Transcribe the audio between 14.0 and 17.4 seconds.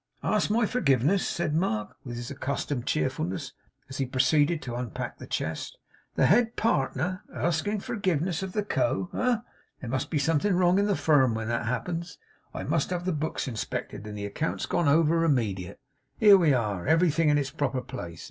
and the accounts gone over immediate. Here we are. Everything in